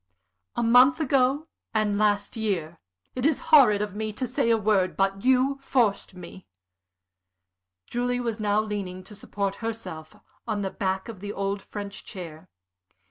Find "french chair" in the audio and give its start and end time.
11.61-12.49